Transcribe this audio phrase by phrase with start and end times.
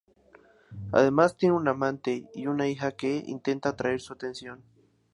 [0.93, 4.63] Además tiene una amante, y una hija que intenta atraer su atención.